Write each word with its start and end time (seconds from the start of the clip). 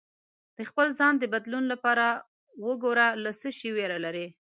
د 0.57 0.59
خپل 0.69 0.87
ځان 0.99 1.13
د 1.17 1.23
بدلون 1.33 1.63
لپاره 1.73 2.07
وګره 2.65 3.07
له 3.23 3.31
څه 3.39 3.49
شي 3.57 3.69
ویره 3.75 3.97
لرې 4.05 4.27